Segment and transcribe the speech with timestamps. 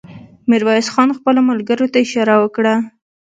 [0.49, 2.73] ميرويس خان خپلو ملګرو ته اشاره وکړه.